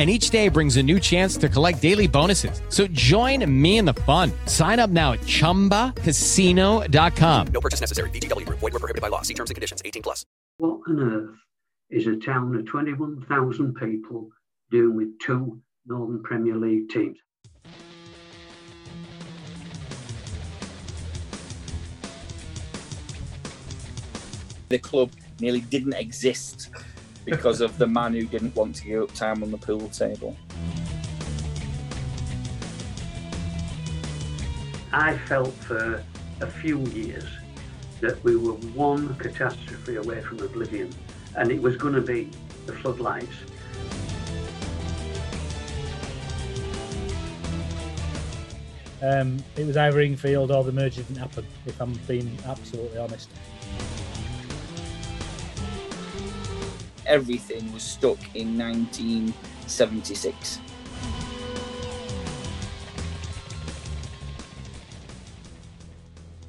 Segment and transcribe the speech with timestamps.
[0.00, 2.62] and each day brings a new chance to collect daily bonuses.
[2.70, 4.32] So join me in the fun.
[4.46, 7.46] Sign up now at ChumbaCasino.com.
[7.48, 8.08] No purchase necessary.
[8.08, 8.48] VGW.
[8.48, 9.20] Void were prohibited by law.
[9.20, 9.82] See terms and conditions.
[9.84, 10.24] 18 plus.
[10.56, 11.36] What on earth
[11.90, 14.30] is a town of 21,000 people
[14.70, 17.18] doing with two Northern Premier League teams?
[24.70, 26.70] The club nearly didn't exist
[27.30, 30.36] because of the man who didn't want to give up time on the pool table.
[34.92, 36.02] I felt for
[36.40, 37.24] a few years
[38.00, 40.92] that we were one catastrophe away from oblivion,
[41.36, 42.28] and it was going to be
[42.66, 43.28] the floodlights.
[49.02, 53.30] Um, it was either Ingfield or the merger didn't happen, if I'm being absolutely honest.
[57.10, 60.60] Everything was stuck in 1976.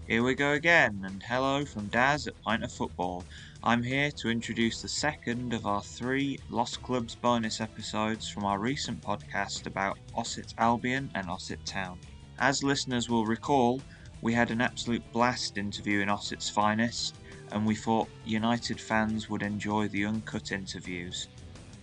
[0.08, 3.24] Here we go again, and hello from Daz at Pint of Football.
[3.64, 8.60] I'm here to introduce the second of our three Lost Clubs bonus episodes from our
[8.60, 11.98] recent podcast about Ossett Albion and Ossett Town.
[12.38, 13.82] As listeners will recall,
[14.22, 17.16] we had an absolute blast interviewing Ossett's finest,
[17.52, 21.28] and we thought United fans would enjoy the uncut interviews.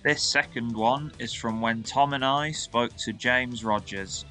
[0.02, 4.24] This second one is from when Tom and I spoke to James Rogers,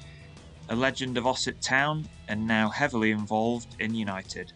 [0.70, 4.52] a legend of Ossett Town and now heavily involved in United.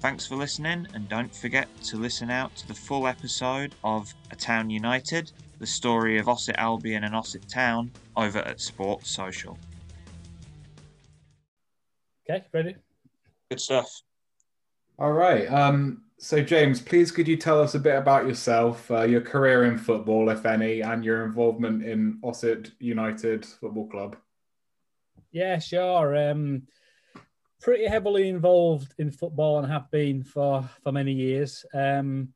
[0.00, 4.36] Thanks for listening, and don't forget to listen out to the full episode of A
[4.36, 9.58] Town United, the story of Ossett Albion and Ossett Town, over at Sports Social.
[12.28, 12.76] Okay, ready?
[13.50, 14.02] Good stuff.
[14.98, 15.46] All right.
[15.46, 19.64] Um, so, James, please could you tell us a bit about yourself, uh, your career
[19.64, 24.16] in football, if any, and your involvement in Ossett United Football Club?
[25.30, 26.30] Yeah, sure.
[26.30, 26.62] Um,
[27.60, 31.66] pretty heavily involved in football and have been for for many years.
[31.74, 32.32] Um,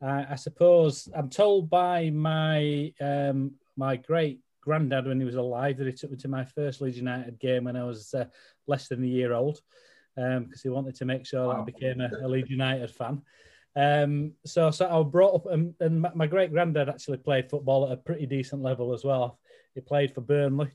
[0.00, 5.78] I, I, suppose I'm told by my um, my great granddad when he was alive
[5.78, 8.26] that he took me to my first Leeds United game when I was uh,
[8.66, 9.60] less than a year old
[10.18, 13.22] because um, he wanted to make sure that I became a, a Leeds United fan.
[13.76, 17.48] Um, so, so I was brought up, and, and my, my great granddad actually played
[17.48, 19.38] football at a pretty decent level as well.
[19.74, 20.72] He played for Burnley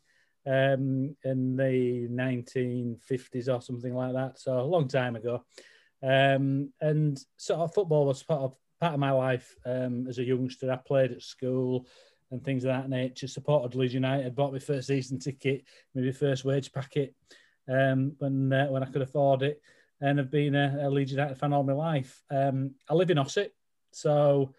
[0.48, 5.44] um, in the 1950s or something like that, so a long time ago.
[6.02, 10.24] Um, and sort of football was part of part of my life um, as a
[10.24, 10.72] youngster.
[10.72, 11.88] I played at school
[12.31, 13.28] and things of that nature.
[13.28, 17.16] Supported Leeds United, bought my first season ticket, maybe first wage packet
[17.68, 19.62] um, when uh, when I could afford it,
[20.01, 22.22] and I've been a, a Leeds United fan all my life.
[22.29, 23.54] Um, I live in Ossett,
[23.92, 24.54] so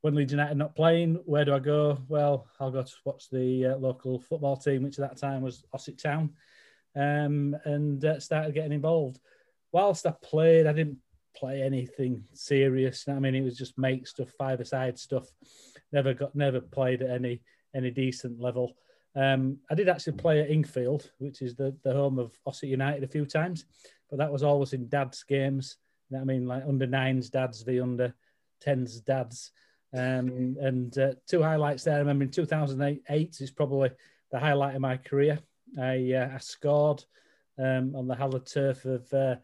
[0.00, 1.98] when Leeds United not playing, where do I go?
[2.08, 5.64] Well, I'll go to watch the uh, local football team, which at that time was
[5.72, 6.34] Ossett Town,
[6.94, 9.18] um, and uh, started getting involved.
[9.72, 10.98] Whilst I played, I didn't
[11.36, 13.06] play anything serious.
[13.08, 15.28] I mean, it was just make stuff, five-a-side stuff.
[15.92, 17.42] Never got, never played at any
[17.74, 18.76] any decent level.
[19.16, 23.02] Um, I did actually play at Ingfield, which is the, the home of Ossett United,
[23.02, 23.64] a few times,
[24.10, 25.76] but that was always in dad's games.
[26.14, 28.14] I mean, like under nines dads v under
[28.60, 29.50] tens dads.
[29.94, 31.96] Um, and uh, two highlights there.
[31.96, 33.90] I remember in 2008 is probably
[34.30, 35.38] the highlight of my career.
[35.78, 37.04] I, uh, I scored
[37.58, 39.36] um, on the hallowed turf of uh,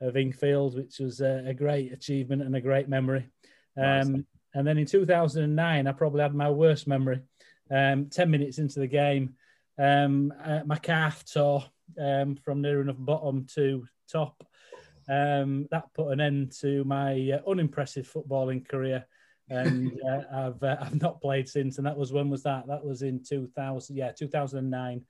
[0.00, 3.28] of Ingfield, which was a, a great achievement and a great memory.
[3.76, 7.22] Um, and then in 2009, I probably had my worst memory.
[7.70, 9.34] Um, 10 minutes into the game,
[9.78, 11.64] um, uh, my calf tore
[11.98, 14.46] um, from near enough bottom to top.
[15.08, 19.06] Um, that put an end to my uh, unimpressive footballing career.
[19.48, 21.78] And uh, I've, uh, I've not played since.
[21.78, 22.66] And that was when was that?
[22.66, 25.04] That was in 2000, yeah, 2009.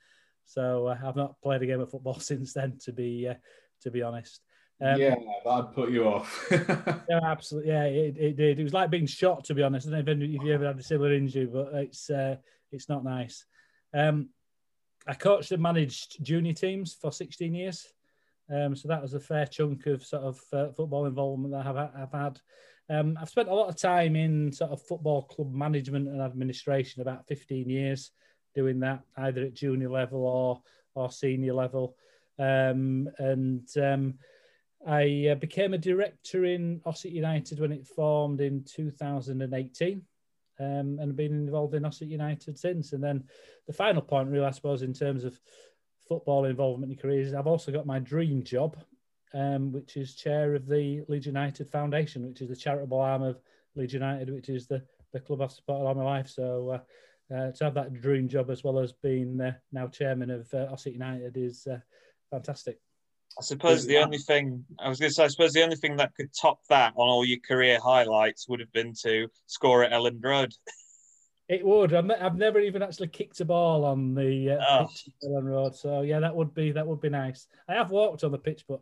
[0.46, 3.34] So uh, I've not played a game of football since then, to be uh,
[3.82, 4.40] to be honest.
[4.80, 6.46] Um, yeah, that'd put you off.
[6.50, 7.70] yeah, absolutely.
[7.70, 8.58] Yeah, it, it did.
[8.58, 9.88] It was like being shot, to be honest.
[9.88, 12.36] I don't know if you ever had a similar injury, but it's uh,
[12.72, 13.44] it's not nice.
[13.92, 14.30] Um,
[15.06, 17.86] I coached and managed junior teams for 16 years.
[18.52, 22.02] Um, so that was a fair chunk of sort of uh, football involvement that I've,
[22.02, 22.40] I've had.
[22.90, 27.00] Um, I've spent a lot of time in sort of football club management and administration,
[27.00, 28.10] about 15 years
[28.54, 30.62] doing that, either at junior level or
[30.94, 31.96] or senior level.
[32.38, 34.14] Um, and um,
[34.86, 40.02] I uh, became a director in Ossett United when it formed in 2018.
[40.60, 42.92] Um, and have been involved in Ossett United since.
[42.92, 43.24] And then
[43.66, 45.40] the final point, really, I suppose, in terms of
[46.08, 48.76] football involvement in careers, I've also got my dream job,
[49.32, 53.40] um, which is chair of the Leeds United Foundation, which is the charitable arm of
[53.74, 54.80] Leeds United, which is the,
[55.12, 56.28] the club I've supported all my life.
[56.28, 60.30] So uh, uh, to have that dream job as well as being uh, now chairman
[60.30, 61.78] of uh, Ossett United is uh,
[62.30, 62.78] fantastic.
[63.38, 65.96] I suppose the only thing I was going to say, I suppose the only thing
[65.96, 69.90] that could top that on all your career highlights would have been to score at
[69.90, 70.52] Elland Road.
[71.48, 71.92] It would.
[71.92, 74.86] I've never even actually kicked a ball on the uh, oh.
[74.86, 77.48] pitch at Elland Road, so yeah, that would be that would be nice.
[77.68, 78.80] I have walked on the pitch, but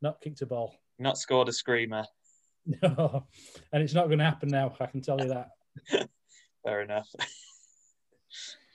[0.00, 0.74] not kicked a ball.
[0.98, 2.04] Not scored a screamer.
[2.82, 3.26] No,
[3.72, 4.74] and it's not going to happen now.
[4.78, 5.48] I can tell you that.
[6.62, 7.08] Fair enough.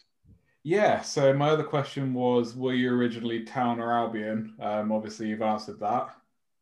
[0.65, 1.03] Yeah.
[1.03, 4.55] So my other question was, were you originally Town or Albion?
[4.59, 6.09] Um, obviously, you've answered that.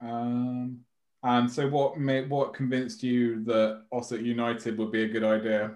[0.01, 0.81] Um,
[1.23, 5.75] and so, what made what convinced you that Ossett United would be a good idea?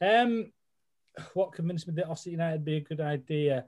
[0.00, 0.52] Um,
[1.34, 3.64] what convinced me that Ossett United would be a good idea?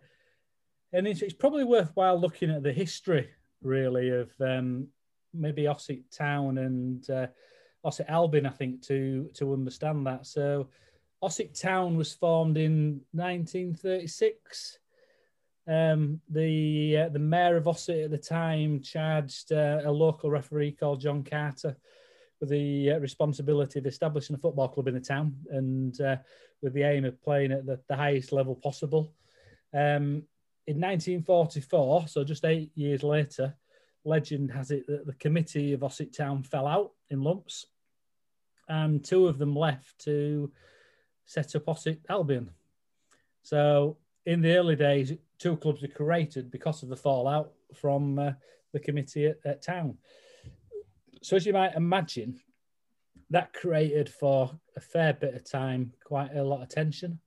[0.93, 3.29] And it's, it's probably worthwhile looking at the history,
[3.61, 4.87] really, of um,
[5.35, 7.27] maybe Ossett Town and uh,
[7.83, 8.47] Ossett Albion.
[8.47, 10.27] I think to to understand that.
[10.27, 10.69] So
[11.23, 14.79] Ossett Town was formed in 1936.
[15.69, 20.73] Um, the uh, the mayor of Ossett at the time charged uh, a local referee
[20.73, 21.77] called John Carter
[22.41, 26.17] with the uh, responsibility of establishing a football club in the town and uh,
[26.61, 29.15] with the aim of playing at the, the highest level possible.
[29.73, 30.25] Um,
[30.67, 33.55] in 1944, so just eight years later,
[34.05, 37.67] legend has it that the committee of Ossett Town fell out in lumps,
[38.69, 40.51] and two of them left to
[41.33, 42.51] set up Ossett Albion.
[43.43, 43.97] So
[44.27, 48.33] in the early days, two clubs were created because of the fallout from uh,
[48.73, 49.97] the committee at, at, town.
[51.23, 52.39] So as you might imagine,
[53.31, 57.19] that created for a fair bit of time quite a lot of tension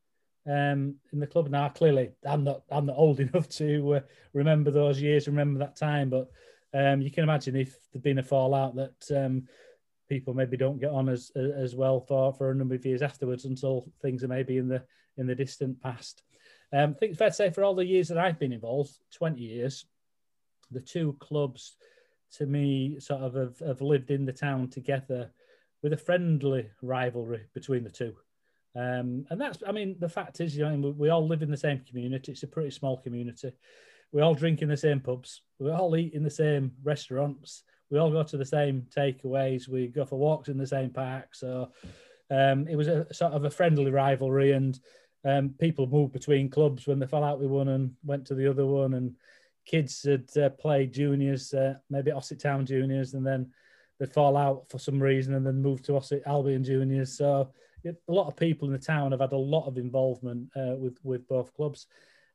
[0.45, 1.49] um, in the club.
[1.49, 3.99] Now, clearly, I'm not I'm not old enough to uh,
[4.33, 6.29] remember those years, remember that time, but
[6.75, 9.47] um, you can imagine if there'd been a fallout that um,
[10.07, 13.45] people maybe don't get on as as well for for a number of years afterwards
[13.45, 14.83] until things are maybe in the
[15.17, 16.21] in the distant past.
[16.73, 18.91] Um, I think it's fair to say for all the years that I've been involved,
[19.13, 19.85] 20 years,
[20.71, 21.77] the two clubs
[22.33, 25.31] to me sort of have, have lived in the town together
[25.81, 28.13] with a friendly rivalry between the two.
[28.75, 31.55] Um, and that's, I mean, the fact is, you know, we all live in the
[31.55, 32.33] same community.
[32.33, 33.51] It's a pretty small community.
[34.11, 35.41] We all drink in the same pubs.
[35.59, 39.67] We all eat in the same restaurants we all go to the same takeaways.
[39.67, 41.35] We go for walks in the same park.
[41.35, 41.71] So
[42.29, 44.79] um, it was a sort of a friendly rivalry, and
[45.23, 48.49] um, people moved between clubs when they fell out with one and went to the
[48.49, 48.95] other one.
[48.95, 49.15] And
[49.65, 53.51] kids had uh, played juniors, uh, maybe Ossett Town juniors, and then
[53.99, 57.17] they'd fall out for some reason and then move to Ossett Albion juniors.
[57.17, 57.51] So
[57.83, 60.75] it, a lot of people in the town have had a lot of involvement uh,
[60.77, 61.87] with with both clubs.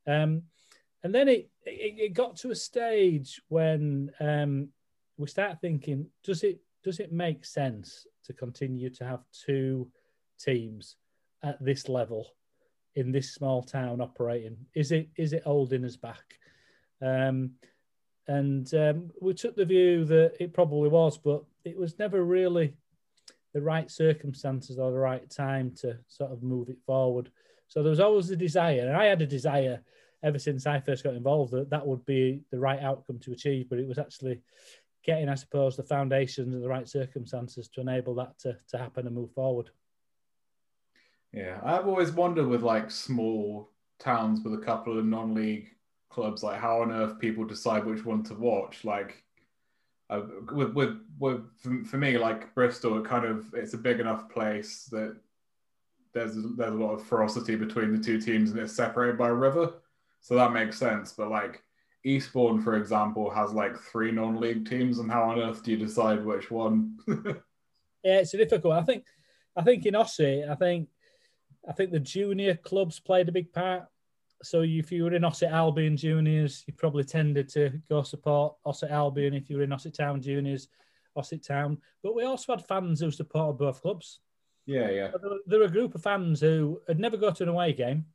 [0.07, 0.43] Um,
[1.03, 4.69] and then it, it, it got to a stage when um,
[5.21, 9.91] we start thinking, does it does it make sense to continue to have two
[10.39, 10.97] teams
[11.43, 12.27] at this level
[12.95, 14.57] in this small town operating?
[14.75, 16.39] Is it is it holding us back?
[17.03, 17.53] Um,
[18.27, 22.75] and um, we took the view that it probably was, but it was never really
[23.53, 27.31] the right circumstances or the right time to sort of move it forward.
[27.69, 29.81] So there was always a desire, and I had a desire
[30.23, 33.69] ever since I first got involved that that would be the right outcome to achieve.
[33.69, 34.41] But it was actually
[35.05, 39.07] getting, I suppose, the foundations and the right circumstances to enable that to, to happen
[39.07, 39.71] and move forward.
[41.33, 45.69] Yeah, I've always wondered with like small towns with a couple of non-league
[46.09, 48.85] clubs, like how on earth people decide which one to watch.
[48.85, 49.23] Like
[50.11, 54.01] uh, with with with for, for me, like Bristol, it kind of it's a big
[54.01, 55.17] enough place that
[56.13, 59.35] there's there's a lot of ferocity between the two teams, and it's separated by a
[59.35, 59.75] river,
[60.21, 61.13] so that makes sense.
[61.13, 61.63] But like
[62.05, 66.25] Eastbourne, for example, has like three non-league teams, and how on earth do you decide
[66.25, 66.99] which one?
[67.09, 68.75] yeah, it's difficult.
[68.75, 69.05] I think,
[69.57, 70.89] I think in Ossett, I think,
[71.69, 73.85] I think the junior clubs played a big part.
[74.43, 78.91] So if you were in Ossett Albion juniors, you probably tended to go support Ossett
[78.91, 79.35] Albion.
[79.35, 80.69] If you were in Ossett Town juniors,
[81.15, 81.77] Ossett Town.
[82.03, 84.21] But we also had fans who supported both clubs.
[84.65, 85.11] Yeah, yeah.
[85.47, 88.07] There, were a group of fans who had never go to an away game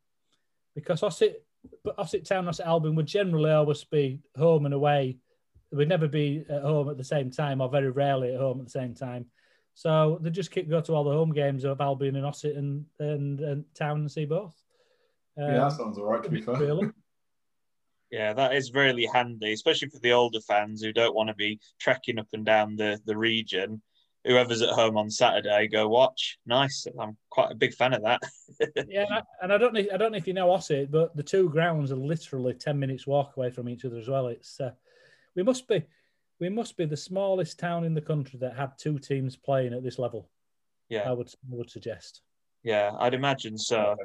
[0.74, 1.45] because Ossett
[1.84, 5.18] but Ossett Town, and Ossett Albion would generally always be home and away.
[5.72, 8.66] We'd never be at home at the same time, or very rarely at home at
[8.66, 9.26] the same time.
[9.74, 12.86] So they just keep go to all the home games of Albion and Ossett and
[13.00, 14.56] and, and Town and see both.
[15.38, 16.24] Um, yeah, that sounds all right.
[16.24, 16.56] To be fair.
[16.56, 16.90] Really.
[18.12, 21.60] Yeah, that is really handy, especially for the older fans who don't want to be
[21.80, 23.82] trekking up and down the, the region
[24.25, 26.38] whoever's at home on Saturday, go watch.
[26.46, 26.88] Nice.
[27.00, 28.22] I'm quite a big fan of that.
[28.88, 29.84] yeah, and I don't know.
[29.94, 33.08] I don't know if you know Ossett, but the two grounds are literally ten minutes
[33.08, 34.27] walk away from each other as well.
[34.27, 34.72] It's uh,
[35.36, 35.84] we must be
[36.39, 39.84] we must be the smallest town in the country that had two teams playing at
[39.84, 40.29] this level.
[40.89, 42.22] Yeah, I would I would suggest.
[42.63, 43.96] Yeah, I'd imagine so.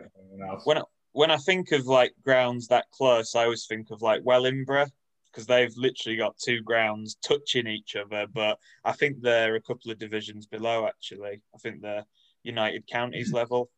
[0.64, 4.20] When I, when I think of like grounds that close, I always think of like
[4.22, 4.90] Wellingborough
[5.30, 8.26] because they've literally got two grounds touching each other.
[8.32, 10.86] But I think they're a couple of divisions below.
[10.86, 12.06] Actually, I think they're
[12.42, 13.70] United Counties level.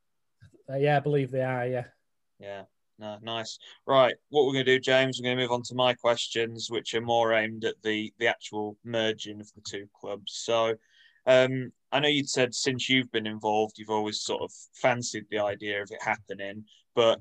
[0.70, 1.66] Uh, yeah, I believe they are.
[1.66, 1.84] Yeah.
[2.38, 2.62] Yeah.
[2.98, 3.58] No, nice.
[3.86, 4.14] Right.
[4.28, 6.94] What we're going to do, James, we're going to move on to my questions, which
[6.94, 10.34] are more aimed at the the actual merging of the two clubs.
[10.44, 10.76] So,
[11.26, 15.40] um, I know you'd said since you've been involved, you've always sort of fancied the
[15.40, 16.64] idea of it happening.
[16.94, 17.20] But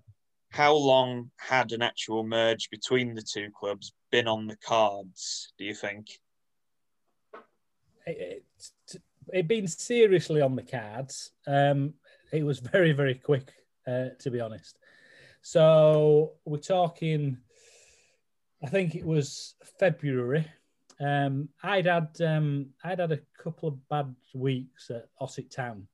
[0.51, 5.63] how long had an actual merge between the two clubs been on the cards, do
[5.63, 6.07] you think?
[8.05, 8.43] It,
[8.93, 11.31] it, it been seriously on the cards.
[11.47, 11.93] Um,
[12.33, 13.53] it was very, very quick,
[13.87, 14.77] uh, to be honest.
[15.41, 17.37] So we're talking,
[18.61, 20.45] I think it was February.
[20.99, 25.87] Um, I'd had um, I'd had a couple of bad weeks at Ossett Town.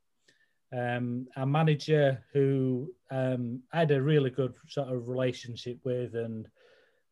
[0.76, 6.48] Um, our manager, who um, I had a really good sort of relationship with and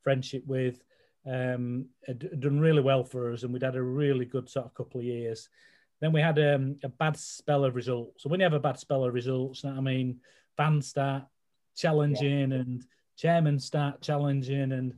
[0.03, 0.83] friendship with,
[1.25, 4.73] um, had done really well for us, and we'd had a really good sort of
[4.73, 5.49] couple of years.
[6.01, 8.23] Then we had um, a bad spell of results.
[8.23, 10.19] So when you have a bad spell of results, I mean,
[10.57, 11.23] fans start
[11.75, 12.57] challenging yeah.
[12.57, 12.85] and
[13.15, 14.93] chairman start challenging, and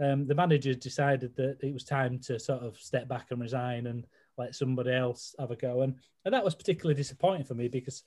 [0.00, 3.86] um, the manager decided that it was time to sort of step back and resign
[3.86, 5.82] and let somebody else have a go.
[5.82, 8.02] And, and that was particularly disappointing for me because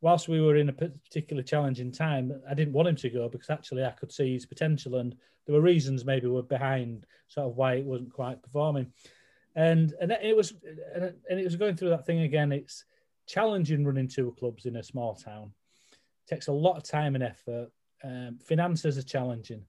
[0.00, 3.50] whilst we were in a particularly challenging time, I didn't want him to go because
[3.50, 5.14] actually I could see his potential and
[5.46, 8.92] there were reasons maybe were behind sort of why it wasn't quite performing.
[9.54, 10.52] And and it was
[10.94, 12.52] and it was going through that thing again.
[12.52, 12.84] It's
[13.26, 15.52] challenging running two clubs in a small town.
[16.26, 17.70] It takes a lot of time and effort.
[18.04, 19.64] Um, finances are challenging,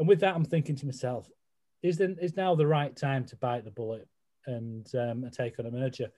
[0.00, 1.30] and with that, I'm thinking to myself,
[1.84, 4.08] is then is now the right time to bite the bullet
[4.46, 6.10] and um, take on a merger?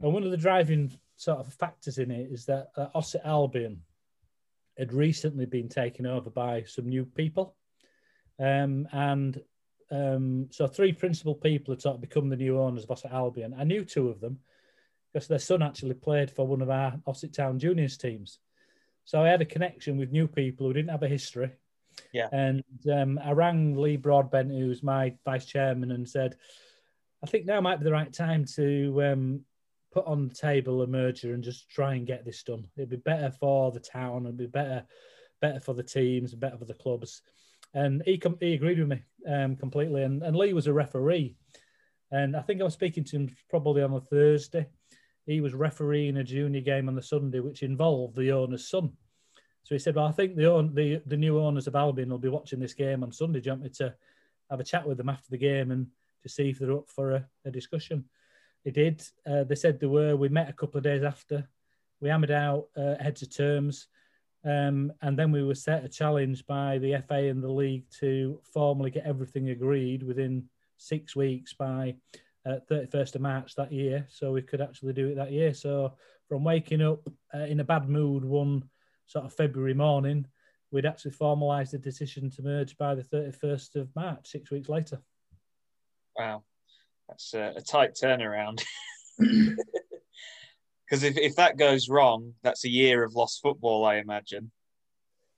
[0.00, 3.82] And one of the driving sort of factors in it is that uh, Ossett Albion
[4.76, 7.54] had recently been taken over by some new people.
[8.40, 9.40] Um, and
[9.90, 13.54] um, so three principal people had sort of become the new owners of Ossett Albion.
[13.56, 14.40] I knew two of them
[15.12, 18.40] because their son actually played for one of our Ossett Town juniors teams.
[19.04, 21.52] So I had a connection with new people who didn't have a history.
[22.12, 22.28] Yeah.
[22.32, 26.36] And um, I rang Lee Broadbent, who's my vice chairman, and said,
[27.24, 29.40] I think now might be the right time to um,
[29.90, 32.66] put on the table a merger and just try and get this done.
[32.76, 34.26] It'd be better for the town.
[34.26, 34.84] It'd be better,
[35.40, 37.22] better for the teams, better for the clubs.
[37.72, 40.02] And he com- he agreed with me um, completely.
[40.02, 41.34] And, and Lee was a referee,
[42.10, 44.66] and I think I was speaking to him probably on a Thursday.
[45.24, 48.92] He was refereeing a junior game on the Sunday, which involved the owner's son.
[49.62, 52.18] So he said, "Well, I think the own, the the new owners of Albion will
[52.18, 53.40] be watching this game on Sunday.
[53.40, 53.94] Do you want me to
[54.50, 55.86] have a chat with them after the game and
[56.24, 58.04] to see if they're up for a, a discussion?"
[58.64, 59.06] They did.
[59.26, 60.16] Uh, they said they were.
[60.16, 61.48] We met a couple of days after.
[62.00, 63.86] We hammered out uh, heads of terms.
[64.44, 68.40] Um, and then we were set a challenge by the FA and the league to
[68.42, 71.94] formally get everything agreed within six weeks by
[72.44, 74.06] uh, 31st of March that year.
[74.10, 75.54] So we could actually do it that year.
[75.54, 75.94] So
[76.28, 78.64] from waking up uh, in a bad mood one
[79.06, 80.26] sort of February morning,
[80.70, 85.00] we'd actually formalised the decision to merge by the 31st of March, six weeks later.
[86.18, 86.44] Wow,
[87.08, 88.62] that's a, a tight turnaround.
[90.94, 94.50] Because if, if that goes wrong, that's a year of lost football, I imagine.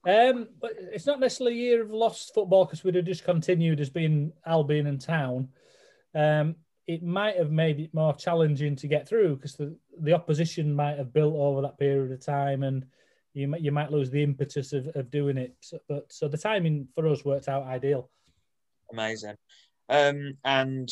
[0.06, 3.80] Um, but it's not necessarily a year of lost football because we'd have just continued
[3.80, 5.48] as being Albion and Town.
[6.14, 6.56] Um,
[6.86, 10.98] it might have made it more challenging to get through because the, the opposition might
[10.98, 12.84] have built over that period of time and
[13.32, 15.56] you might, you might lose the impetus of, of doing it.
[15.60, 18.10] So, but so the timing for us worked out ideal.
[18.92, 19.34] Amazing.
[19.88, 20.88] Um, and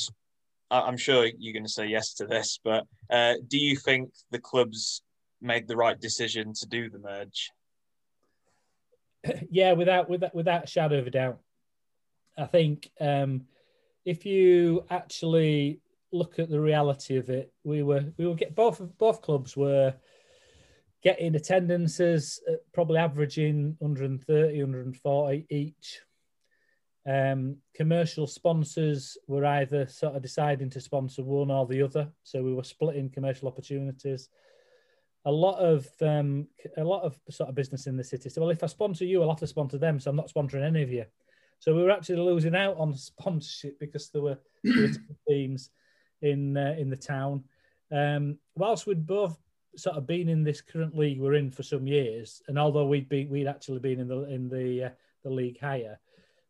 [0.71, 4.39] I'm sure you're going to say yes to this, but uh, do you think the
[4.39, 5.03] clubs
[5.41, 7.51] made the right decision to do the merge?
[9.51, 11.41] yeah, without without without a shadow of a doubt.
[12.37, 13.43] I think um,
[14.05, 15.81] if you actually
[16.13, 19.95] look at the reality of it, we were we were get both both clubs were
[21.03, 26.01] getting attendances at probably averaging 130, 140 each.
[27.07, 32.43] Um, commercial sponsors were either sort of deciding to sponsor one or the other, so
[32.43, 34.29] we were splitting commercial opportunities
[35.27, 36.47] a lot of um,
[36.77, 38.29] a lot of sort of business in the city.
[38.29, 39.99] So, well, if I sponsor you, I'll have to sponsor them.
[39.99, 41.05] So I'm not sponsoring any of you.
[41.61, 44.39] So we were actually losing out on sponsorship because there were,
[45.29, 45.71] teams
[46.21, 47.45] in uh, in the town.
[47.91, 49.39] Um, whilst we'd both
[49.77, 53.09] sort of been in this current league we're in for some years, and although we'd
[53.09, 54.91] be we'd actually been in the in the uh,
[55.23, 55.99] the league higher,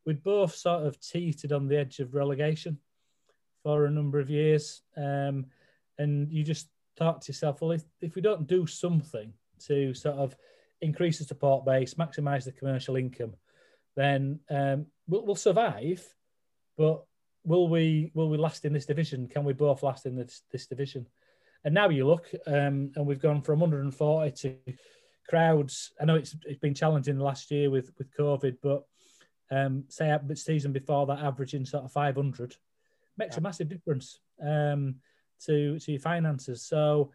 [0.05, 2.79] we'd both sort of teetered on the edge of relegation
[3.63, 4.83] for a number of years.
[4.97, 5.47] Um,
[5.99, 9.33] and you just thought to yourself, well, if, if we don't do something
[9.67, 10.37] to sort of
[10.81, 13.35] increase the support base, maximise the commercial income,
[13.97, 16.05] then um, we'll, we'll survive.
[16.77, 17.05] But
[17.45, 19.29] will we will we last in this division?
[19.29, 21.07] Can we both last in this, this division?
[21.65, 24.57] And now you look, um, and we've gone from 140 to
[25.29, 25.93] crowds.
[26.01, 28.85] I know it's it's been challenging the last year with with COVID, but
[29.51, 32.57] um, say the season before that, averaging sort of 500
[33.17, 34.19] makes a massive difference.
[34.43, 34.97] Um,
[35.47, 36.63] to to your finances.
[36.63, 37.11] So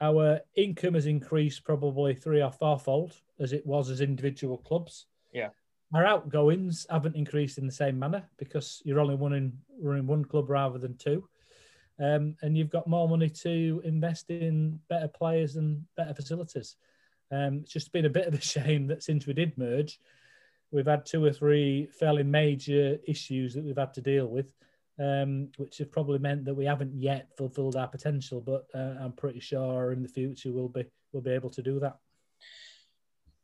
[0.00, 5.06] our income has increased probably three or fourfold as it was as individual clubs.
[5.32, 5.48] Yeah.
[5.92, 10.48] Our outgoings haven't increased in the same manner because you're only running running one club
[10.48, 11.28] rather than two.
[11.98, 16.76] Um, and you've got more money to invest in better players and better facilities.
[17.30, 20.00] Um, it's just been a bit of a shame that since we did merge,
[20.72, 24.46] we've had two or three fairly major issues that we've had to deal with
[25.00, 28.40] um, which have probably meant that we haven't yet fulfilled our potential.
[28.40, 31.80] But uh, I'm pretty sure in the future we'll be we'll be able to do
[31.80, 31.96] that.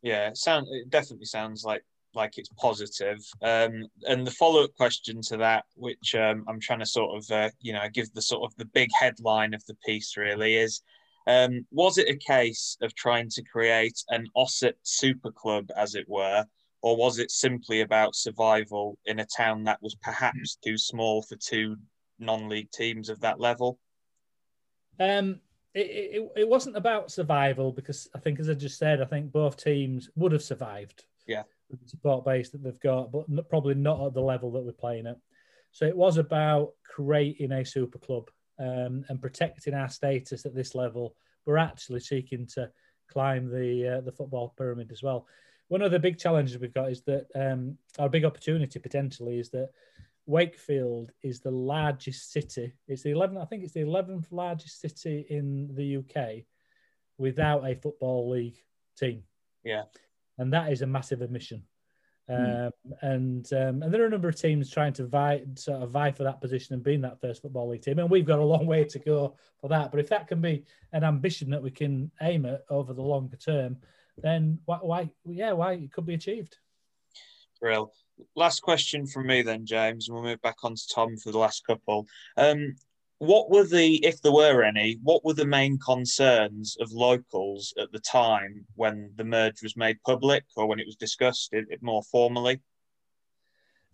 [0.03, 1.83] Yeah, it sound it definitely sounds like
[2.15, 3.19] like it's positive.
[3.43, 7.31] Um, and the follow up question to that, which um, I'm trying to sort of
[7.31, 10.83] uh, you know give the sort of the big headline of the piece really is.
[11.27, 16.09] Um, was it a case of trying to create an Ossett super club, as it
[16.09, 16.45] were,
[16.83, 21.37] or was it simply about survival in a town that was perhaps too small for
[21.37, 21.77] two
[22.19, 23.79] non-league teams of that level?
[24.99, 25.41] Um,
[25.75, 29.33] it, it, it wasn't about survival because I think, as I just said, I think
[29.33, 31.05] both teams would have survived.
[31.27, 34.65] Yeah, with the support base that they've got, but probably not at the level that
[34.65, 35.19] we're playing at.
[35.73, 40.75] So it was about creating a super club um, and protecting our status at this
[40.75, 41.15] level.
[41.45, 42.71] We're actually seeking to
[43.11, 45.27] climb the uh, the football pyramid as well
[45.69, 49.51] one of the big challenges we've got is that um, our big opportunity potentially is
[49.51, 49.71] that
[50.27, 52.75] Wakefield is the largest city.
[52.89, 56.45] It's the 11th, I think it's the 11th largest city in the UK
[57.19, 58.59] without a football league
[58.99, 59.23] team.
[59.65, 59.83] Yeah.
[60.39, 61.63] And that is a massive omission.
[62.29, 62.67] Mm.
[62.67, 65.91] Um, and um, and there are a number of teams trying to vie sort of
[65.91, 68.45] vie for that position and being that first football league team, and we've got a
[68.45, 69.93] long way to go for that.
[69.93, 73.37] But if that can be an ambition that we can aim at over the longer
[73.37, 73.77] term,
[74.23, 76.57] then why, why yeah, why it could be achieved.
[77.61, 77.93] Real.
[78.35, 81.39] Last question from me then, James, and we'll move back on to Tom for the
[81.39, 82.07] last couple.
[82.37, 82.77] Um,
[83.19, 87.91] what were the, if there were any, what were the main concerns of locals at
[87.93, 91.83] the time when the merge was made public or when it was discussed it, it
[91.83, 92.61] more formally?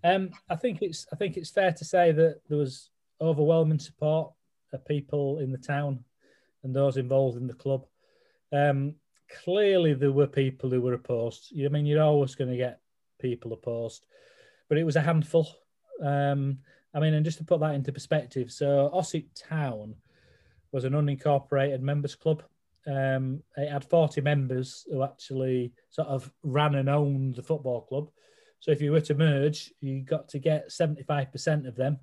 [0.05, 4.33] Um, I think it's I think it's fair to say that there was overwhelming support
[4.73, 6.05] of people in the town
[6.65, 7.87] and those involved in the club.
[8.53, 8.97] Um,
[9.45, 11.53] clearly there were people who were opposed.
[11.59, 12.81] I mean, you're always going to get
[13.21, 14.07] people opposed,
[14.69, 15.49] but it was a handful.
[16.03, 16.59] Um,
[16.95, 19.95] I mean, and just to put that into perspective, so Ossett Town
[20.73, 22.43] was an unincorporated members club.
[22.87, 28.11] Um, it had 40 members who actually sort of ran and owned the football club.
[28.61, 31.99] So if you were to merge, you got to get 75% of them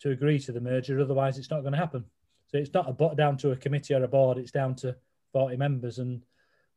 [0.00, 1.00] to agree to the merger.
[1.00, 2.04] Otherwise, it's not going to happen.
[2.48, 4.38] So it's not a down to a committee or a board.
[4.38, 4.96] It's down to
[5.32, 5.98] 40 members.
[5.98, 6.22] And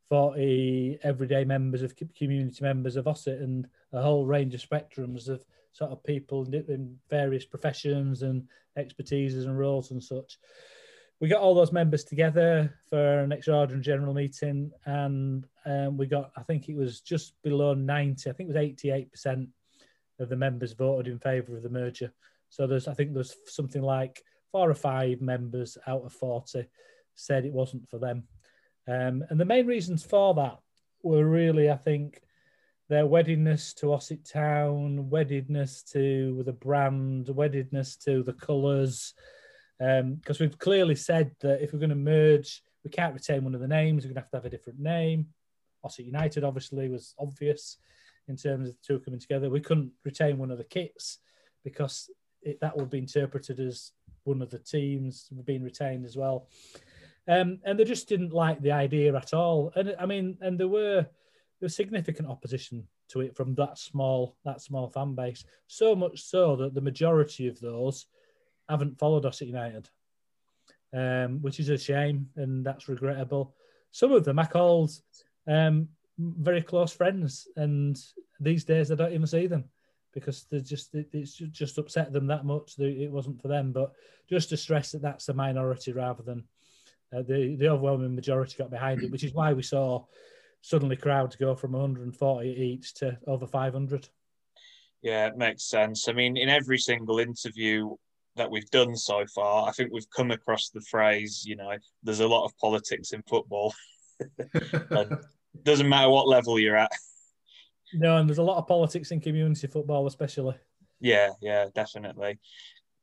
[0.10, 5.44] 40 everyday members of community members of Ossett and a whole range of spectrums of
[5.74, 10.38] sort of people in various professions and expertises and roles and such.
[11.20, 16.32] we got all those members together for an extraordinary general meeting, and um, we got,
[16.38, 19.48] I think it was just below 90, I think it was 88%
[20.20, 22.14] of the members voted in favour of the merger.
[22.50, 26.66] So there's, I think there's something like four or five members out of 40
[27.16, 28.24] said it wasn't for them.
[28.88, 30.60] Um, and the main reasons for that
[31.04, 32.22] were really, I think,
[32.88, 39.14] their weddedness to Ossett Town, weddedness to the brand, weddedness to the colours,
[39.80, 43.56] because um, we've clearly said that if we're going to merge, we can't retain one
[43.56, 44.04] of the names.
[44.04, 45.28] We're going to have to have a different name.
[45.84, 47.78] Ossett United obviously was obvious
[48.28, 49.50] in terms of the two coming together.
[49.50, 51.20] We couldn't retain one of the kits
[51.64, 52.10] because
[52.42, 53.92] it, that would be interpreted as
[54.24, 56.48] one of the teams being retained as well.
[57.28, 59.72] Um, and they just didn't like the idea at all.
[59.76, 64.36] And I mean, and there were there was significant opposition to it from that small
[64.46, 65.44] that small fan base.
[65.68, 68.06] So much so that the majority of those
[68.70, 69.90] haven't followed us at United,
[70.94, 73.56] um, which is a shame and that's regrettable.
[73.92, 74.92] Some of them I called
[75.48, 77.98] um, very close friends, and
[78.40, 79.66] these days I don't even see them
[80.14, 83.72] because they just it, it's just upset them that much that it wasn't for them.
[83.72, 83.94] But
[84.30, 86.44] just to stress that that's the minority rather than
[87.16, 90.04] uh, the the overwhelming majority got behind it, which is why we saw
[90.62, 94.10] suddenly crowds go from 140 each to over 500.
[95.04, 96.08] Yeah, it makes sense.
[96.10, 97.96] I mean, in every single interview
[98.36, 102.22] that we've done so far, I think we've come across the phrase, you know, there's
[102.22, 103.74] a lot of politics in football.
[105.64, 106.92] doesn't matter what level you're at.
[107.94, 110.56] No, and there's a lot of politics in community football, especially.
[111.00, 112.40] Yeah, yeah, definitely.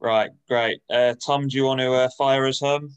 [0.00, 0.80] Right, great.
[0.90, 2.92] Uh, Tom, do you want to uh, fire us home?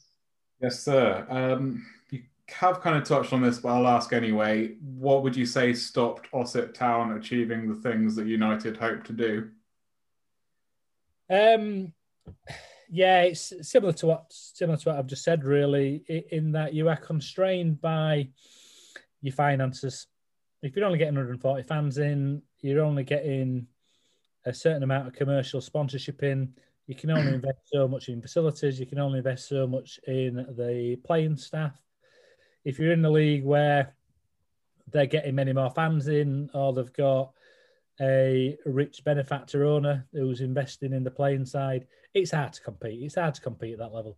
[0.61, 1.25] Yes, sir.
[1.29, 4.75] Um, you have kind of touched on this, but I'll ask anyway.
[4.81, 9.49] What would you say stopped Ossett Town achieving the things that United hoped to do?
[11.29, 11.93] Um,
[12.89, 15.43] yeah, it's similar to what similar to what I've just said.
[15.43, 18.29] Really, in that you are constrained by
[19.21, 20.07] your finances.
[20.61, 23.67] If you're only getting 140 fans in, you're only getting
[24.45, 26.53] a certain amount of commercial sponsorship in.
[26.87, 28.79] You can only invest so much in facilities.
[28.79, 31.79] You can only invest so much in the playing staff.
[32.63, 33.95] If you're in the league where
[34.91, 37.31] they're getting many more fans in, or they've got
[38.01, 43.03] a rich benefactor owner who's investing in the playing side, it's hard to compete.
[43.03, 44.17] It's hard to compete at that level,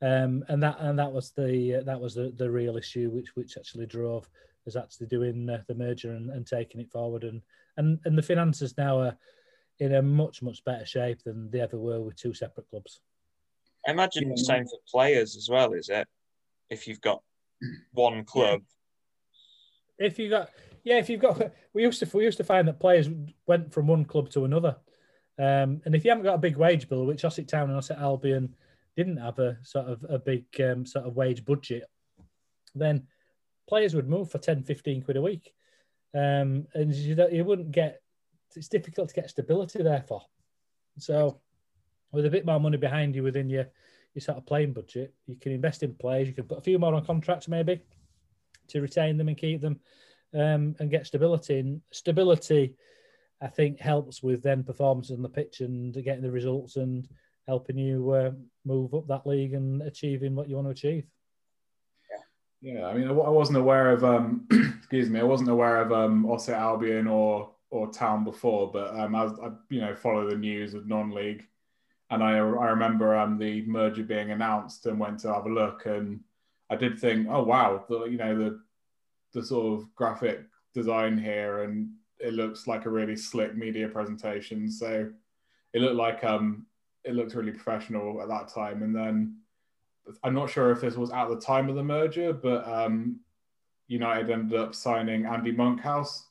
[0.00, 3.34] um, and that and that was the uh, that was the, the real issue which
[3.34, 4.28] which actually drove
[4.66, 7.42] us actually doing uh, the merger and, and taking it forward, and
[7.76, 9.16] and and the finances now are
[9.80, 13.00] in a much much better shape than they ever were with two separate clubs.
[13.86, 14.34] I imagine yeah.
[14.36, 16.08] the same for players as well, is it?
[16.70, 17.22] If you've got
[17.92, 18.62] one club.
[19.98, 20.50] If you got
[20.84, 23.08] yeah, if you've got, we used to we used to find that players
[23.46, 24.76] went from one club to another,
[25.38, 27.98] um, and if you haven't got a big wage bill, which Ossett Town and Ossett
[27.98, 28.54] Albion
[28.96, 31.84] didn't have a sort of a big um, sort of wage budget,
[32.74, 33.06] then
[33.66, 35.54] players would move for 10, 15 quid a week,
[36.14, 38.00] um, and you you wouldn't get.
[38.56, 40.22] It's difficult to get stability, therefore.
[40.98, 41.40] So,
[42.12, 43.66] with a bit more money behind you within your
[44.14, 46.28] your sort of playing budget, you can invest in players.
[46.28, 47.82] You can put a few more on contracts, maybe,
[48.68, 49.80] to retain them and keep them
[50.32, 51.58] um, and get stability.
[51.58, 52.74] And stability,
[53.40, 57.08] I think, helps with then performance on the pitch and getting the results and
[57.46, 58.30] helping you uh,
[58.64, 61.06] move up that league and achieving what you want to achieve.
[62.62, 62.86] Yeah, Yeah.
[62.86, 64.46] I mean, I wasn't aware of, um,
[64.78, 69.14] excuse me, I wasn't aware of um, Ossett Albion or or Town before, but um,
[69.16, 71.44] I, I, you know, follow the news of non-league,
[72.10, 75.86] and I I remember um, the merger being announced and went to have a look,
[75.86, 76.20] and
[76.70, 78.60] I did think, oh wow, the, you know, the
[79.32, 84.70] the sort of graphic design here, and it looks like a really slick media presentation.
[84.70, 85.10] So
[85.72, 86.66] it looked like um,
[87.02, 88.82] it looked really professional at that time.
[88.84, 89.38] And then
[90.22, 93.18] I'm not sure if this was at the time of the merger, but um,
[93.88, 96.28] United ended up signing Andy Monkhouse,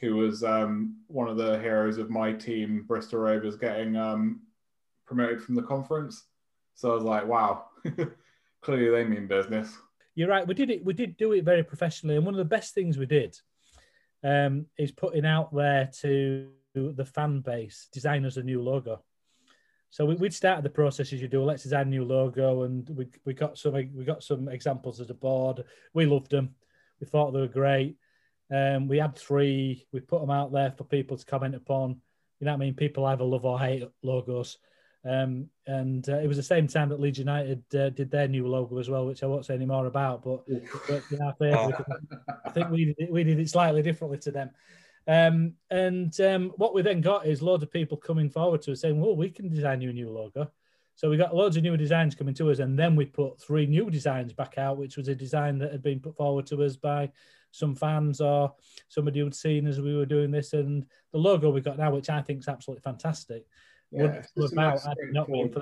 [0.00, 4.40] who was um, one of the heroes of my team, Bristol Rovers, getting um,
[5.06, 6.24] promoted from the conference.
[6.74, 7.66] So I was like, wow,
[8.60, 9.76] clearly they mean business
[10.18, 10.44] you're right.
[10.44, 10.84] We did it.
[10.84, 13.38] We did do it very professionally, and one of the best things we did
[14.24, 19.00] um, is putting out there to the fan base design us a new logo.
[19.90, 21.44] So we, would started the process as you do.
[21.44, 25.06] Let's design a new logo, and we, we got some we got some examples of
[25.06, 25.62] the board.
[25.94, 26.56] We loved them.
[27.00, 27.96] We thought they were great.
[28.50, 29.86] Um, we had three.
[29.92, 32.00] We put them out there for people to comment upon.
[32.40, 32.74] You know what I mean?
[32.74, 34.58] People either love or hate logos.
[35.04, 38.46] Um, and uh, it was the same time that Leeds United uh, did their new
[38.46, 40.22] logo as well, which I won't say any more about.
[40.22, 40.46] But,
[40.88, 41.34] but you know,
[42.44, 44.50] I think we did, it, we did it slightly differently to them.
[45.06, 48.82] Um, and um, what we then got is loads of people coming forward to us
[48.82, 50.50] saying, "Well, we can design you a new logo."
[50.96, 53.66] So we got loads of new designs coming to us, and then we put three
[53.66, 56.76] new designs back out, which was a design that had been put forward to us
[56.76, 57.10] by
[57.50, 58.54] some fans or
[58.88, 60.52] somebody who'd seen as we were doing this.
[60.52, 63.46] And the logo we got now, which I think is absolutely fantastic,
[63.90, 65.52] Yeah, it's have just a out nice not combination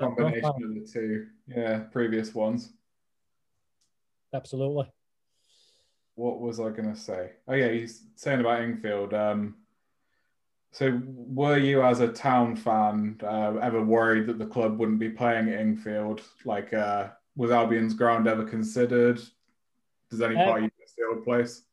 [0.41, 0.55] profile.
[0.55, 2.73] of the two, yeah, previous ones.
[4.33, 4.91] Absolutely.
[6.15, 7.31] What was I going to say?
[7.47, 9.13] Oh yeah, he's saying about Ingfield.
[9.13, 9.55] Um,
[10.71, 15.09] so were you, as a town fan, uh, ever worried that the club wouldn't be
[15.09, 16.21] playing at Ingfield?
[16.43, 19.21] Like, uh, was Albion's ground ever considered?
[20.09, 21.63] Does any Uh, part of you miss the old place?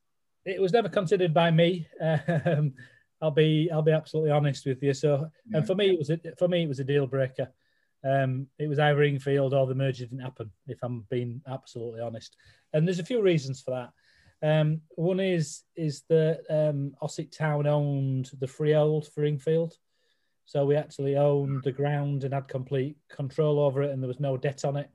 [0.45, 1.89] It was never considered by me.
[2.01, 2.75] Um,
[3.23, 4.93] I'll be I'll be absolutely honest with you.
[4.93, 5.59] So, Yeah.
[5.59, 7.49] and for me, it was a, for me it was a deal breaker.
[8.05, 10.51] Um, it was either Ingfield or the merger didn't happen.
[10.67, 12.37] If I'm being absolutely honest,
[12.73, 13.91] and there's a few reasons for that.
[14.47, 19.73] Um, one is is that um, Ossett Town owned the freehold for Ingfield,
[20.45, 24.21] so we actually owned the ground and had complete control over it, and there was
[24.21, 24.91] no debt on it.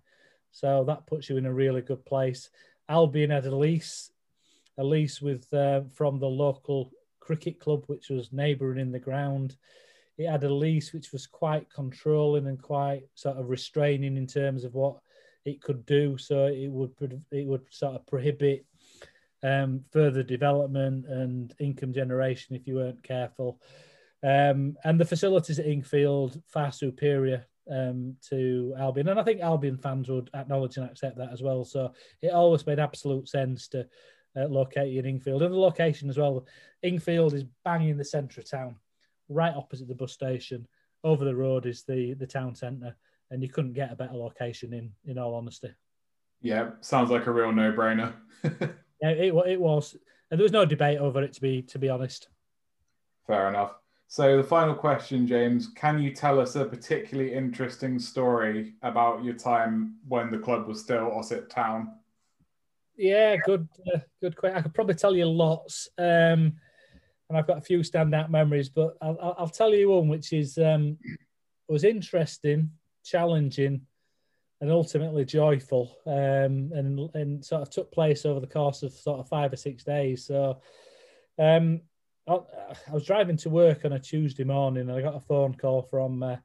[0.51, 2.49] So that puts you in a really good place.
[2.89, 4.11] Albion had a lease,
[4.79, 9.55] a lease with uh, from the local cricket club, which was neighbouring in the ground.
[10.17, 14.63] It had a lease which was quite controlling and quite sort of restraining in terms
[14.63, 14.97] of what
[15.45, 16.17] it could do.
[16.17, 18.65] So it would it would sort of prohibit
[19.43, 23.61] um, further development and income generation if you weren't careful.
[24.23, 29.77] Um, and the facilities at Ingfield far superior um, to Albion, and I think Albion
[29.77, 31.63] fans would acknowledge and accept that as well.
[31.63, 33.87] So it always made absolute sense to
[34.37, 36.45] uh, locate you in Ingfield, and the location as well.
[36.83, 38.75] Ingfield is bang in the centre of town,
[39.27, 40.67] right opposite the bus station.
[41.03, 42.95] Over the road is the the town centre,
[43.31, 45.73] and you couldn't get a better location in in all honesty.
[46.41, 48.13] Yeah, sounds like a real no-brainer.
[49.01, 49.95] Yeah, it, it was,
[50.29, 52.27] and there was no debate over it to be to be honest.
[53.25, 53.75] Fair enough.
[54.07, 59.35] So the final question, James, can you tell us a particularly interesting story about your
[59.35, 61.91] time when the club was still Ossett Town?
[62.99, 64.57] Yeah, good, uh, good question.
[64.57, 66.57] I could probably tell you lots, um,
[67.29, 70.57] and I've got a few standout memories, but I'll, I'll, tell you one which is
[70.57, 70.97] um,
[71.69, 72.71] was interesting,
[73.05, 73.83] challenging,
[74.59, 79.21] and ultimately joyful, um, and and sort of took place over the course of sort
[79.21, 80.25] of five or six days.
[80.25, 80.59] So,
[81.37, 81.79] um,
[82.27, 85.53] I, I was driving to work on a Tuesday morning, and I got a phone
[85.53, 86.35] call from uh,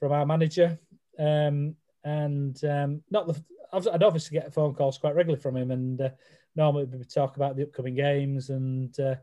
[0.00, 0.78] from our manager,
[1.18, 3.38] um, and um, not the.
[3.74, 6.10] I'd obviously get phone calls quite regularly from him, and uh,
[6.56, 9.16] normally we would talk about the upcoming games and uh,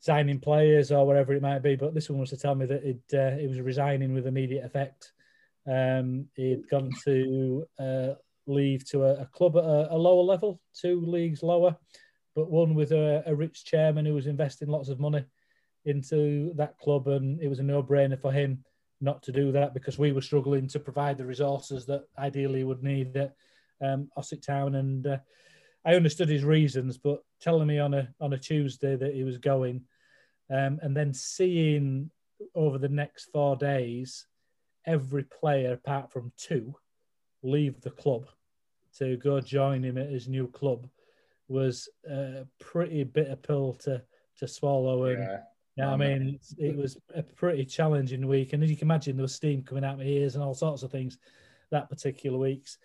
[0.00, 1.76] signing players or whatever it might be.
[1.76, 5.12] But this one was to tell me that it uh, was resigning with immediate effect.
[5.66, 8.14] Um, he'd gone to uh,
[8.46, 11.76] leave to a, a club at a, a lower level, two leagues lower,
[12.34, 15.24] but one with a, a rich chairman who was investing lots of money
[15.86, 18.64] into that club, and it was a no-brainer for him
[19.04, 22.82] not to do that because we were struggling to provide the resources that ideally would
[22.82, 23.34] need at
[23.80, 24.10] um,
[24.44, 24.74] Town.
[24.74, 25.18] And uh,
[25.84, 29.38] I understood his reasons, but telling me on a on a Tuesday that he was
[29.38, 29.82] going,
[30.50, 32.10] um, and then seeing
[32.54, 34.26] over the next four days
[34.86, 36.74] every player apart from two
[37.42, 38.26] leave the club
[38.98, 40.88] to go join him at his new club
[41.48, 44.02] was a pretty bitter pill to
[44.36, 45.04] to swallow.
[45.04, 45.22] And
[45.76, 45.92] Yeah.
[45.92, 49.22] I mean, it's, it was a pretty challenging week, and as you can imagine, there
[49.22, 51.18] was steam coming out my ears and all sorts of things
[51.70, 52.78] that particular weeks.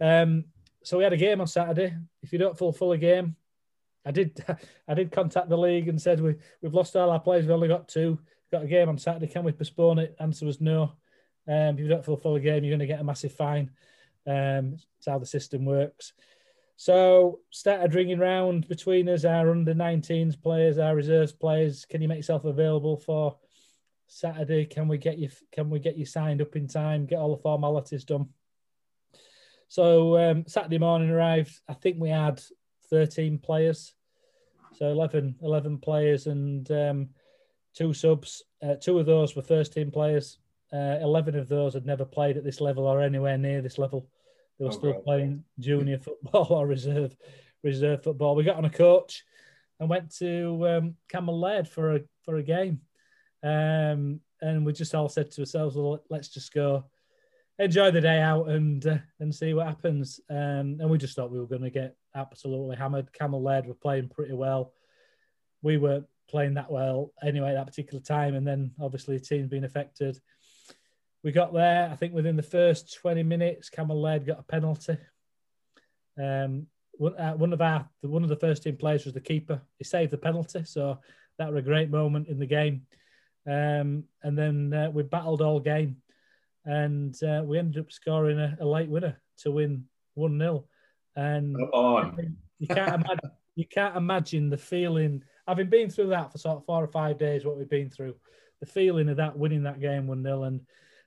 [0.00, 0.46] Um,
[0.82, 1.94] so we had a game on Saturday.
[2.22, 3.36] If you don't fulfil a game,
[4.04, 4.44] I did.
[4.88, 7.44] I did contact the league and said we we've lost all our players.
[7.44, 8.18] We've only got two.
[8.50, 9.28] Got a game on Saturday.
[9.28, 10.16] Can we postpone it?
[10.18, 10.94] Answer was no.
[11.48, 13.70] Um, if you don't fulfil a game, you're going to get a massive fine.
[14.26, 16.12] Um, it's how the system works.
[16.76, 21.84] So started ringing round between us, our under 19s players, our reserves players.
[21.84, 23.36] Can you make yourself available for
[24.08, 24.64] Saturday?
[24.64, 25.30] Can we get you?
[25.52, 27.06] Can we get you signed up in time?
[27.06, 28.28] Get all the formalities done.
[29.68, 31.58] So um, Saturday morning arrived.
[31.68, 32.42] I think we had
[32.90, 33.94] 13 players,
[34.74, 37.08] so 11, 11 players and um,
[37.74, 38.42] two subs.
[38.62, 40.38] Uh, two of those were first team players.
[40.72, 44.08] Uh, 11 of those had never played at this level or anywhere near this level.
[44.58, 45.04] They were Oh, still God.
[45.04, 47.16] playing junior football or reserve
[47.62, 48.34] reserve football.
[48.34, 49.24] We got on a coach
[49.78, 52.80] and went to um, Cammell Laird for a for a game,
[53.42, 56.84] um, and we just all said to ourselves, "Well, let's just go
[57.58, 61.30] enjoy the day out and uh, and see what happens." Um, and we just thought
[61.32, 63.12] we were going to get absolutely hammered.
[63.12, 64.72] Cammell Laird were playing pretty well.
[65.62, 69.48] We weren't playing that well anyway at that particular time, and then obviously the team's
[69.48, 70.18] been affected.
[71.22, 71.88] We got there.
[71.90, 74.96] I think within the first twenty minutes, Cammell Laird got a penalty.
[76.18, 79.20] Um, one, uh, one of our the, one of the first team players was the
[79.20, 79.62] keeper.
[79.78, 80.98] He saved the penalty, so
[81.38, 82.86] that was a great moment in the game.
[83.46, 85.96] Um, and then uh, we battled all game.
[86.64, 90.64] and uh, we ended up scoring a, a late winner to win one 0
[91.16, 91.56] And
[92.58, 95.22] you can't imagine you can't imagine the feeling.
[95.46, 98.14] Having been through that for sort of four or five days, what we've been through,
[98.60, 100.60] the feeling of that winning that game one 0 and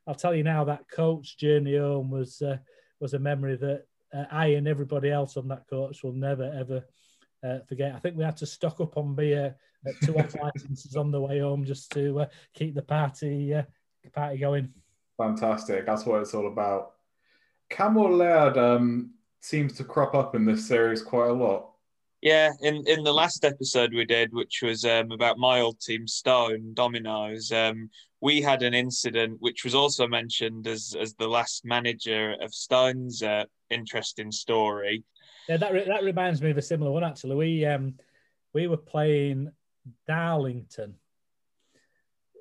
[0.08, 2.58] I'll tell you now that coach journey home was uh,
[3.00, 6.86] was a memory that uh, I and everybody else on that coach will never ever
[7.44, 7.94] uh, forget.
[7.96, 11.22] I think we had to stock up on beer at two off licenses on the
[11.22, 13.64] way home just to uh, keep the party uh,
[14.14, 14.74] party going.
[15.18, 15.86] Fantastic.
[15.86, 16.94] That's what it's all about.
[17.72, 21.72] Cammell Laird um, seems to crop up in this series quite a lot.
[22.26, 26.08] Yeah, in, in the last episode we did, which was um, about my old team,
[26.08, 31.64] Stone Dominoes, um, we had an incident which was also mentioned as, as the last
[31.66, 35.04] manager of Stone's uh, interesting story.
[35.48, 37.36] Yeah, that re- that reminds me of a similar one actually.
[37.36, 37.94] We um
[38.54, 39.52] we were playing
[40.08, 40.96] Darlington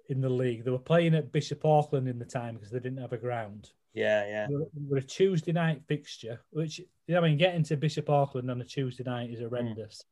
[0.08, 0.64] in the league.
[0.64, 3.70] They were playing at Bishop Auckland in the time because they didn't have a ground.
[3.94, 4.46] Yeah, yeah.
[4.48, 7.76] We were, we were a Tuesday night fixture, which you know, I mean, getting to
[7.76, 10.02] Bishop Auckland on a Tuesday night is horrendous.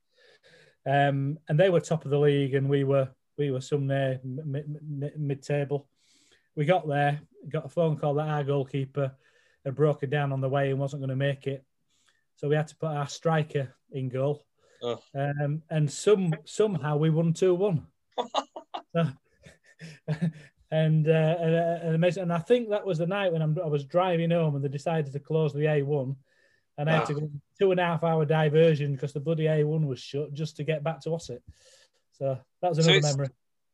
[0.86, 5.42] Um, and they were top of the league, and we were we were somewhere mid
[5.42, 5.88] table.
[6.54, 9.12] We got there, got a phone call that our goalkeeper
[9.64, 11.64] had broken down on the way and wasn't going to make it.
[12.36, 14.44] So we had to put our striker in goal.
[15.14, 17.86] Um, and some somehow we won 2 1.
[18.96, 19.06] so,
[20.72, 24.30] and, uh, and, and I think that was the night when I'm, i was driving
[24.30, 26.16] home and they decided to close the A1.
[26.78, 29.86] And I had to go two and a half hour diversion because the bloody A1
[29.86, 31.42] was shut just to get back to Ossett.
[32.12, 33.28] So that was another so memory.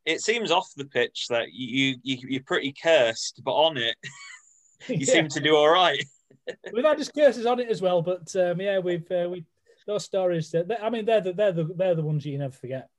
[0.05, 3.95] It seems off the pitch that you, you you're pretty cursed, but on it,
[4.89, 5.05] you yeah.
[5.05, 6.03] seem to do all right.
[6.73, 9.45] we've had just curses on it as well, but um, yeah, we've uh, we
[9.87, 10.53] those stories.
[10.53, 12.89] Uh, I mean, they're the, they're the they're the ones you never forget.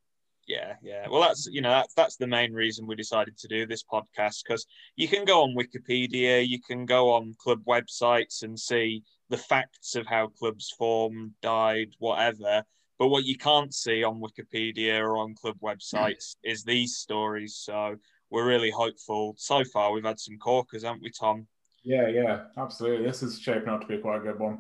[0.51, 1.07] Yeah, yeah.
[1.09, 4.43] Well, that's you know that's that's the main reason we decided to do this podcast
[4.45, 9.37] because you can go on Wikipedia, you can go on club websites and see the
[9.37, 12.65] facts of how clubs formed, died, whatever.
[12.99, 17.55] But what you can't see on Wikipedia or on club websites is these stories.
[17.57, 17.95] So
[18.29, 19.35] we're really hopeful.
[19.39, 21.47] So far, we've had some corkers, haven't we, Tom?
[21.85, 23.07] Yeah, yeah, absolutely.
[23.07, 24.59] This is shaping up to be quite a good one.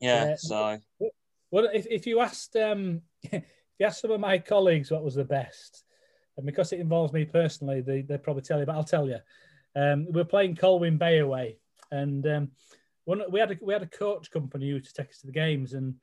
[0.00, 0.36] Yeah.
[0.36, 0.78] so,
[1.50, 3.44] well, if, if you asked um, if
[3.78, 5.84] you asked some of my colleagues what was the best,
[6.36, 8.66] and because it involves me personally, they they probably tell you.
[8.66, 9.18] But I'll tell you,
[9.76, 11.58] um, we're playing Colwyn Bay away,
[11.90, 12.50] and um,
[13.04, 15.32] one, we had a, we had a coach company who to take us to the
[15.32, 15.94] games, and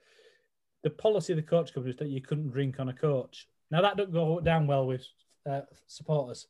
[0.84, 3.48] the policy of the coach company was that you couldn't drink on a coach.
[3.72, 5.06] Now that didn't go down well with
[5.50, 6.48] uh, supporters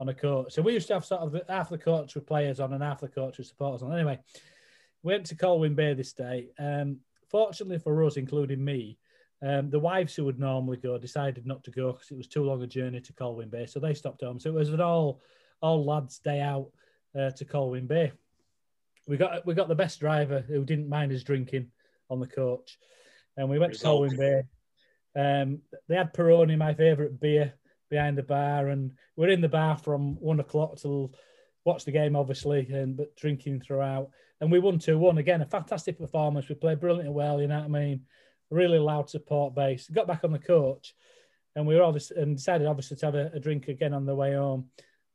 [0.00, 0.52] on a coach.
[0.52, 2.82] So we used to have sort of the, half the coach with players on and
[2.82, 3.92] half the coach with supporters on.
[3.92, 4.18] Anyway,
[5.02, 6.48] we went to Colwyn Bay this day.
[6.58, 6.98] Um,
[7.30, 8.98] fortunately for us, including me,
[9.44, 12.44] um, the wives who would normally go decided not to go because it was too
[12.44, 14.40] long a journey to Colwyn Bay, so they stopped home.
[14.40, 15.20] So it was an all
[15.60, 16.70] all lads day out
[17.18, 18.12] uh, to Colwyn Bay.
[19.06, 21.68] We got we got the best driver who didn't mind us drinking
[22.10, 22.78] on the coach
[23.36, 24.10] and we went Result.
[24.10, 24.44] to Colwyn
[25.14, 25.20] Bay.
[25.20, 27.54] Um, they had Peroni, my favourite beer,
[27.90, 31.14] behind the bar, and we're in the bar from one o'clock till
[31.64, 34.10] watch the game, obviously, and but drinking throughout.
[34.40, 35.40] And we won two one again.
[35.42, 36.48] A fantastic performance.
[36.48, 37.40] We played brilliantly well.
[37.40, 38.00] You know what I mean?
[38.50, 39.88] Really loud support base.
[39.88, 40.94] Got back on the coach,
[41.56, 44.14] and we were obviously and decided obviously to have a, a drink again on the
[44.14, 44.66] way home.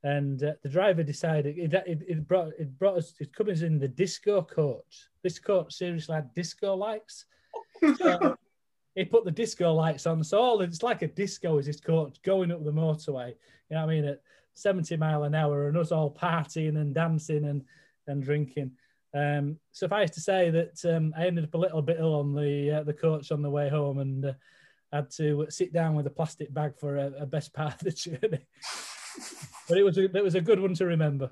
[0.04, 3.80] And uh, the driver decided it, it, it, brought it brought us it comes in
[3.80, 5.08] the disco coach.
[5.24, 7.26] This coach seriously had disco lights
[7.98, 8.38] so
[8.96, 10.24] he put the disco lights on.
[10.24, 13.30] So all it's like a disco is his coach going up the motorway.
[13.70, 14.06] You know what I mean?
[14.06, 14.22] At
[14.54, 17.64] 70 mile an hour and us all partying and dancing and,
[18.08, 18.72] and drinking.
[19.14, 22.72] Um, suffice to say that um, I ended up a little bit ill on the
[22.72, 24.34] uh, the coach on the way home and uh,
[24.94, 27.92] had to sit down with a plastic bag for a, a best part of the
[27.92, 28.20] journey.
[29.68, 31.32] but it was a, it was a good one to remember.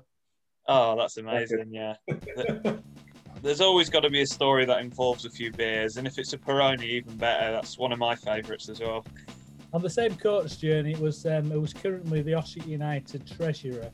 [0.66, 1.72] Oh, that's amazing!
[1.72, 1.94] Yeah.
[3.42, 6.32] there's always got to be a story that involves a few beers, and if it's
[6.32, 7.52] a Peroni, even better.
[7.52, 9.04] That's one of my favourites as well.
[9.72, 13.90] On the same coach journey, it was um, it was currently the Ossett United treasurer.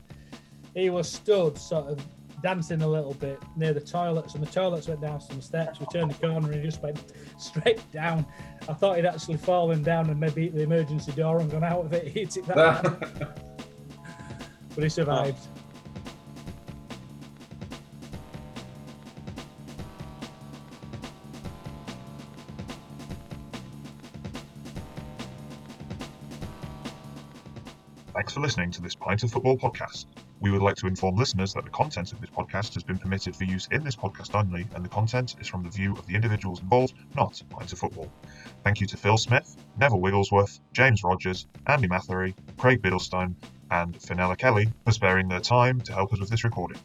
[0.73, 2.05] He was stood sort of
[2.41, 5.79] dancing a little bit near the toilets, and the toilets went down some steps.
[5.79, 7.01] We turned the corner and he just went
[7.37, 8.25] straight down.
[8.67, 11.85] I thought he'd actually fallen down and maybe hit the emergency door and gone out
[11.85, 12.07] of it.
[12.15, 12.83] Hit it that,
[14.75, 15.37] but he survived.
[15.37, 15.61] Oh.
[28.13, 30.05] Thanks for listening to this Pint of Football podcast.
[30.45, 33.35] We would like to inform listeners that the content of this podcast has been permitted
[33.35, 36.13] for use in this podcast only, and the content is from the view of the
[36.13, 38.11] individuals involved, not Pint of Football.
[38.63, 43.33] Thank you to Phil Smith, Neville Wigglesworth, James Rogers, Andy Mathery, Craig Biddlestone,
[43.71, 46.77] and Finella Kelly for sparing their time to help us with this recording.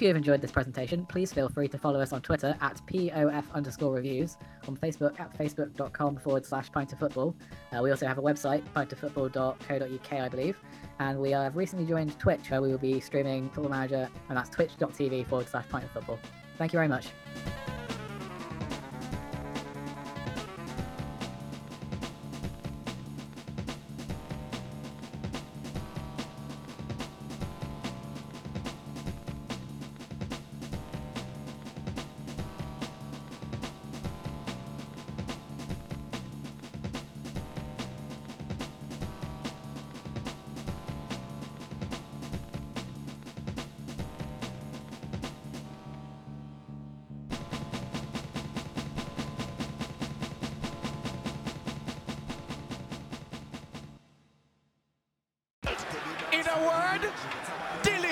[0.00, 2.80] If you have enjoyed this presentation, please feel free to follow us on Twitter at
[2.86, 7.36] POF underscore reviews, on Facebook at facebook.com forward slash pint of football.
[7.70, 10.56] Uh, we also have a website, pintoffootball.co.uk, I believe.
[11.00, 14.48] And we have recently joined Twitch, where we will be streaming Football Manager, and that's
[14.48, 16.18] twitch.tv forward slash pint of football.
[16.56, 17.08] Thank you very much.